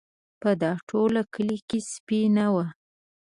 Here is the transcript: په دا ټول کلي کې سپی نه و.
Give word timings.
په 0.41 0.49
دا 0.61 0.71
ټول 0.89 1.13
کلي 1.33 1.57
کې 1.67 1.79
سپی 1.91 2.21
نه 2.35 2.45
و. 2.53 2.55